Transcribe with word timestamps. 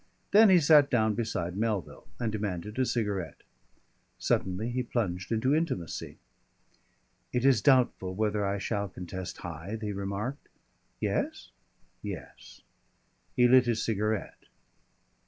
Then 0.31 0.49
he 0.49 0.59
sat 0.59 0.89
down 0.89 1.13
beside 1.13 1.55
Melville 1.55 2.07
and 2.17 2.31
demanded 2.31 2.79
a 2.79 2.87
cigarette. 2.87 3.43
Suddenly 4.17 4.71
he 4.71 4.81
plunged 4.81 5.31
into 5.31 5.53
intimacy. 5.53 6.17
"It 7.31 7.45
is 7.45 7.61
doubtful 7.61 8.15
whether 8.15 8.43
I 8.43 8.57
shall 8.57 8.89
contest 8.89 9.37
Hythe," 9.45 9.83
he 9.83 9.93
remarked. 9.93 10.49
"Yes?" 10.99 11.51
"Yes." 12.01 12.63
He 13.35 13.47
lit 13.47 13.67
his 13.67 13.83
cigarette. 13.85 14.45